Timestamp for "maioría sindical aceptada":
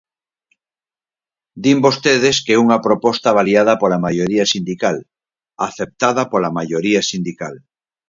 4.05-6.23